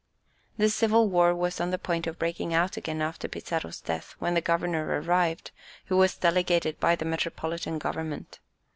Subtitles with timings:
[0.57, 4.33] The civil war was on the point of breaking out again after Pizarro's death when
[4.33, 5.51] the governor arrived,
[5.85, 8.39] who was delegated by the metropolitan government.